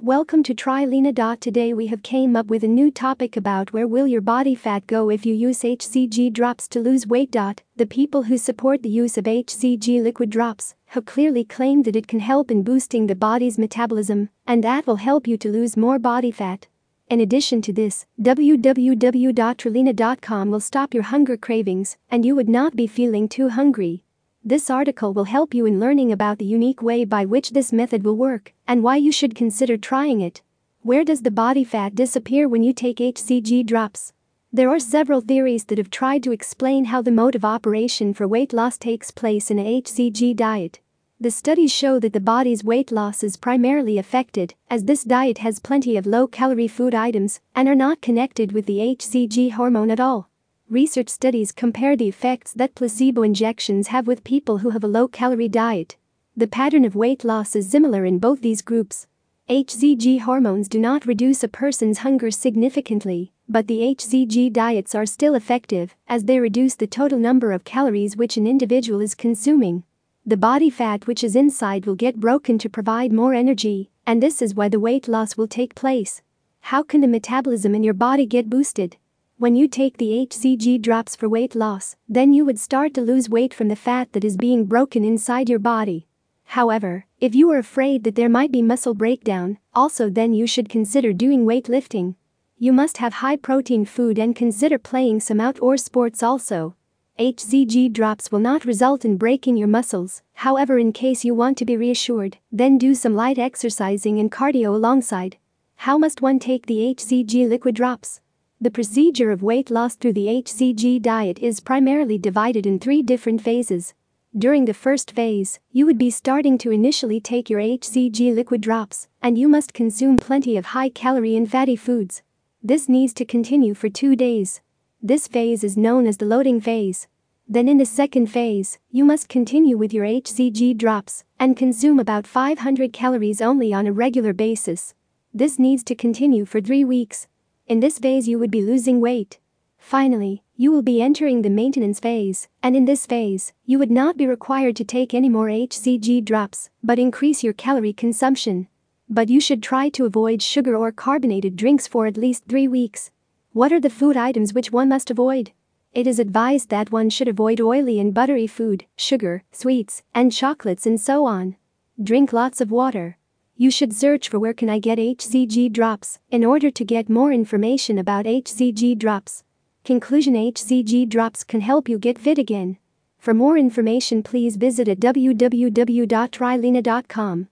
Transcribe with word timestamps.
Welcome 0.00 0.42
to 0.44 0.54
Trilena. 0.54 1.38
Today 1.38 1.74
we 1.74 1.88
have 1.88 2.02
came 2.02 2.34
up 2.34 2.46
with 2.46 2.64
a 2.64 2.68
new 2.68 2.90
topic 2.90 3.36
about 3.36 3.72
where 3.72 3.86
will 3.86 4.06
your 4.06 4.22
body 4.22 4.56
fat 4.56 4.88
go 4.88 5.10
if 5.10 5.24
you 5.24 5.32
use 5.34 5.60
HCG 5.60 6.32
drops 6.32 6.66
to 6.68 6.80
lose 6.80 7.06
weight. 7.06 7.36
The 7.76 7.86
people 7.88 8.24
who 8.24 8.36
support 8.36 8.82
the 8.82 8.88
use 8.88 9.16
of 9.16 9.26
HCG 9.26 10.02
liquid 10.02 10.30
drops 10.30 10.74
have 10.86 11.04
clearly 11.04 11.44
claimed 11.44 11.84
that 11.84 11.94
it 11.94 12.08
can 12.08 12.18
help 12.18 12.50
in 12.50 12.64
boosting 12.64 13.06
the 13.06 13.14
body's 13.14 13.58
metabolism 13.58 14.30
and 14.44 14.64
that 14.64 14.88
will 14.88 14.96
help 14.96 15.28
you 15.28 15.36
to 15.36 15.52
lose 15.52 15.76
more 15.76 16.00
body 16.00 16.32
fat. 16.32 16.66
In 17.08 17.20
addition 17.20 17.62
to 17.62 17.72
this, 17.72 18.04
www.trilena.com 18.20 20.50
will 20.50 20.60
stop 20.60 20.94
your 20.94 21.04
hunger 21.04 21.36
cravings 21.36 21.96
and 22.10 22.24
you 22.24 22.34
would 22.34 22.48
not 22.48 22.74
be 22.74 22.88
feeling 22.88 23.28
too 23.28 23.50
hungry. 23.50 24.02
This 24.44 24.70
article 24.70 25.12
will 25.12 25.24
help 25.24 25.54
you 25.54 25.66
in 25.66 25.78
learning 25.78 26.10
about 26.10 26.38
the 26.38 26.44
unique 26.44 26.82
way 26.82 27.04
by 27.04 27.24
which 27.24 27.50
this 27.50 27.72
method 27.72 28.02
will 28.02 28.16
work 28.16 28.52
and 28.66 28.82
why 28.82 28.96
you 28.96 29.12
should 29.12 29.36
consider 29.36 29.76
trying 29.76 30.20
it. 30.20 30.42
Where 30.80 31.04
does 31.04 31.22
the 31.22 31.30
body 31.30 31.62
fat 31.62 31.94
disappear 31.94 32.48
when 32.48 32.64
you 32.64 32.72
take 32.72 32.96
HCG 32.96 33.64
drops? 33.64 34.12
There 34.52 34.68
are 34.68 34.80
several 34.80 35.20
theories 35.20 35.66
that 35.66 35.78
have 35.78 35.90
tried 35.90 36.24
to 36.24 36.32
explain 36.32 36.86
how 36.86 37.02
the 37.02 37.12
mode 37.12 37.36
of 37.36 37.44
operation 37.44 38.12
for 38.14 38.26
weight 38.26 38.52
loss 38.52 38.78
takes 38.78 39.12
place 39.12 39.48
in 39.48 39.60
a 39.60 39.80
HCG 39.80 40.34
diet. 40.34 40.80
The 41.20 41.30
studies 41.30 41.72
show 41.72 42.00
that 42.00 42.12
the 42.12 42.18
body's 42.18 42.64
weight 42.64 42.90
loss 42.90 43.22
is 43.22 43.36
primarily 43.36 43.96
affected 43.96 44.54
as 44.68 44.86
this 44.86 45.04
diet 45.04 45.38
has 45.38 45.60
plenty 45.60 45.96
of 45.96 46.04
low 46.04 46.26
calorie 46.26 46.66
food 46.66 46.96
items 46.96 47.38
and 47.54 47.68
are 47.68 47.76
not 47.76 48.00
connected 48.00 48.50
with 48.50 48.66
the 48.66 48.78
HCG 48.78 49.52
hormone 49.52 49.92
at 49.92 50.00
all. 50.00 50.31
Research 50.72 51.10
studies 51.10 51.52
compare 51.52 51.96
the 51.96 52.08
effects 52.08 52.54
that 52.54 52.74
placebo 52.74 53.20
injections 53.20 53.88
have 53.88 54.06
with 54.06 54.24
people 54.24 54.56
who 54.56 54.70
have 54.70 54.82
a 54.82 54.88
low 54.88 55.06
calorie 55.06 55.46
diet. 55.46 55.98
The 56.34 56.46
pattern 56.46 56.86
of 56.86 56.96
weight 56.96 57.24
loss 57.24 57.54
is 57.54 57.68
similar 57.68 58.06
in 58.06 58.18
both 58.18 58.40
these 58.40 58.62
groups. 58.62 59.06
HCG 59.50 60.20
hormones 60.20 60.70
do 60.70 60.78
not 60.78 61.04
reduce 61.04 61.44
a 61.44 61.48
person's 61.48 61.98
hunger 61.98 62.30
significantly, 62.30 63.34
but 63.46 63.66
the 63.66 63.80
HCG 63.80 64.50
diets 64.50 64.94
are 64.94 65.04
still 65.04 65.34
effective 65.34 65.94
as 66.08 66.24
they 66.24 66.40
reduce 66.40 66.74
the 66.74 66.86
total 66.86 67.18
number 67.18 67.52
of 67.52 67.64
calories 67.64 68.16
which 68.16 68.38
an 68.38 68.46
individual 68.46 69.02
is 69.02 69.14
consuming. 69.14 69.84
The 70.24 70.38
body 70.38 70.70
fat 70.70 71.06
which 71.06 71.22
is 71.22 71.36
inside 71.36 71.84
will 71.84 71.96
get 71.96 72.18
broken 72.18 72.56
to 72.56 72.70
provide 72.70 73.12
more 73.12 73.34
energy, 73.34 73.90
and 74.06 74.22
this 74.22 74.40
is 74.40 74.54
why 74.54 74.70
the 74.70 74.80
weight 74.80 75.06
loss 75.06 75.36
will 75.36 75.48
take 75.48 75.74
place. 75.74 76.22
How 76.60 76.82
can 76.82 77.02
the 77.02 77.08
metabolism 77.08 77.74
in 77.74 77.84
your 77.84 77.92
body 77.92 78.24
get 78.24 78.48
boosted? 78.48 78.96
When 79.42 79.56
you 79.56 79.66
take 79.66 79.98
the 79.98 80.24
HCG 80.24 80.80
drops 80.80 81.16
for 81.16 81.28
weight 81.28 81.56
loss, 81.56 81.96
then 82.08 82.32
you 82.32 82.44
would 82.44 82.60
start 82.60 82.94
to 82.94 83.00
lose 83.00 83.28
weight 83.28 83.52
from 83.52 83.66
the 83.66 83.74
fat 83.74 84.12
that 84.12 84.24
is 84.24 84.36
being 84.36 84.66
broken 84.66 85.02
inside 85.02 85.48
your 85.48 85.58
body. 85.58 86.06
However, 86.44 87.06
if 87.18 87.34
you 87.34 87.50
are 87.50 87.58
afraid 87.58 88.04
that 88.04 88.14
there 88.14 88.28
might 88.28 88.52
be 88.52 88.62
muscle 88.62 88.94
breakdown, 88.94 89.58
also 89.74 90.08
then 90.08 90.32
you 90.32 90.46
should 90.46 90.68
consider 90.68 91.12
doing 91.12 91.44
weightlifting. 91.44 92.14
You 92.56 92.72
must 92.72 92.98
have 92.98 93.14
high 93.14 93.34
protein 93.34 93.84
food 93.84 94.16
and 94.16 94.36
consider 94.36 94.78
playing 94.78 95.18
some 95.18 95.40
outdoor 95.40 95.76
sports 95.76 96.22
also. 96.22 96.76
HCG 97.18 97.92
drops 97.92 98.30
will 98.30 98.38
not 98.38 98.64
result 98.64 99.04
in 99.04 99.16
breaking 99.16 99.56
your 99.56 99.66
muscles, 99.66 100.22
however, 100.34 100.78
in 100.78 100.92
case 100.92 101.24
you 101.24 101.34
want 101.34 101.58
to 101.58 101.64
be 101.64 101.76
reassured, 101.76 102.38
then 102.52 102.78
do 102.78 102.94
some 102.94 103.16
light 103.16 103.40
exercising 103.40 104.20
and 104.20 104.30
cardio 104.30 104.72
alongside. 104.72 105.36
How 105.78 105.98
must 105.98 106.22
one 106.22 106.38
take 106.38 106.66
the 106.66 106.94
HCG 106.94 107.48
liquid 107.48 107.74
drops? 107.74 108.20
The 108.62 108.70
procedure 108.70 109.32
of 109.32 109.42
weight 109.42 109.72
loss 109.72 109.96
through 109.96 110.12
the 110.12 110.28
HCG 110.28 111.02
diet 111.02 111.40
is 111.40 111.58
primarily 111.58 112.16
divided 112.16 112.64
in 112.64 112.78
three 112.78 113.02
different 113.02 113.42
phases. 113.42 113.92
During 114.38 114.66
the 114.66 114.72
first 114.72 115.10
phase, 115.10 115.58
you 115.72 115.84
would 115.84 115.98
be 115.98 116.10
starting 116.10 116.58
to 116.58 116.70
initially 116.70 117.18
take 117.18 117.50
your 117.50 117.58
HCG 117.58 118.32
liquid 118.32 118.60
drops, 118.60 119.08
and 119.20 119.36
you 119.36 119.48
must 119.48 119.74
consume 119.74 120.16
plenty 120.16 120.56
of 120.56 120.66
high 120.66 120.90
calorie 120.90 121.34
and 121.34 121.50
fatty 121.50 121.74
foods. 121.74 122.22
This 122.62 122.88
needs 122.88 123.12
to 123.14 123.24
continue 123.24 123.74
for 123.74 123.88
two 123.88 124.14
days. 124.14 124.60
This 125.02 125.26
phase 125.26 125.64
is 125.64 125.76
known 125.76 126.06
as 126.06 126.18
the 126.18 126.26
loading 126.26 126.60
phase. 126.60 127.08
Then, 127.48 127.66
in 127.66 127.78
the 127.78 127.84
second 127.84 128.28
phase, 128.28 128.78
you 128.92 129.04
must 129.04 129.28
continue 129.28 129.76
with 129.76 129.92
your 129.92 130.06
HCG 130.06 130.78
drops 130.78 131.24
and 131.40 131.56
consume 131.56 131.98
about 131.98 132.28
500 132.28 132.92
calories 132.92 133.40
only 133.40 133.72
on 133.72 133.88
a 133.88 133.92
regular 133.92 134.32
basis. 134.32 134.94
This 135.34 135.58
needs 135.58 135.82
to 135.82 135.96
continue 135.96 136.44
for 136.44 136.60
three 136.60 136.84
weeks. 136.84 137.26
In 137.72 137.80
this 137.80 137.98
phase, 137.98 138.28
you 138.28 138.38
would 138.38 138.50
be 138.50 138.60
losing 138.60 139.00
weight. 139.00 139.38
Finally, 139.78 140.42
you 140.56 140.70
will 140.70 140.82
be 140.82 141.00
entering 141.00 141.40
the 141.40 141.48
maintenance 141.48 142.00
phase, 142.00 142.46
and 142.62 142.76
in 142.76 142.84
this 142.84 143.06
phase, 143.06 143.54
you 143.64 143.78
would 143.78 143.90
not 143.90 144.18
be 144.18 144.26
required 144.26 144.76
to 144.76 144.84
take 144.84 145.14
any 145.14 145.30
more 145.30 145.46
HCG 145.46 146.22
drops, 146.22 146.68
but 146.84 146.98
increase 146.98 147.42
your 147.42 147.54
calorie 147.54 147.94
consumption. 147.94 148.68
But 149.08 149.30
you 149.30 149.40
should 149.40 149.62
try 149.62 149.88
to 149.88 150.04
avoid 150.04 150.42
sugar 150.42 150.76
or 150.76 150.92
carbonated 150.92 151.56
drinks 151.56 151.86
for 151.86 152.04
at 152.04 152.18
least 152.18 152.44
three 152.46 152.68
weeks. 152.68 153.10
What 153.54 153.72
are 153.72 153.80
the 153.80 153.88
food 153.88 154.18
items 154.18 154.52
which 154.52 154.70
one 154.70 154.90
must 154.90 155.10
avoid? 155.10 155.52
It 155.94 156.06
is 156.06 156.18
advised 156.18 156.68
that 156.68 156.92
one 156.92 157.08
should 157.08 157.26
avoid 157.26 157.58
oily 157.58 157.98
and 157.98 158.12
buttery 158.12 158.46
food, 158.46 158.84
sugar, 158.98 159.44
sweets, 159.50 160.02
and 160.14 160.30
chocolates, 160.30 160.84
and 160.84 161.00
so 161.00 161.24
on. 161.24 161.56
Drink 161.98 162.34
lots 162.34 162.60
of 162.60 162.70
water. 162.70 163.16
You 163.62 163.70
should 163.70 163.94
search 163.94 164.28
for 164.28 164.40
where 164.40 164.54
can 164.54 164.68
I 164.68 164.80
get 164.80 164.98
HCG 164.98 165.70
drops 165.70 166.18
in 166.32 166.44
order 166.44 166.68
to 166.72 166.84
get 166.84 167.08
more 167.08 167.30
information 167.30 167.96
about 167.96 168.24
HCG 168.24 168.98
drops. 168.98 169.44
Conclusion 169.84 170.34
HCG 170.34 171.08
drops 171.08 171.44
can 171.44 171.60
help 171.60 171.88
you 171.88 171.96
get 171.96 172.18
fit 172.18 172.38
again. 172.38 172.78
For 173.20 173.32
more 173.32 173.56
information 173.56 174.24
please 174.24 174.56
visit 174.56 174.88
at 174.88 174.98
www.trilena.com. 174.98 177.48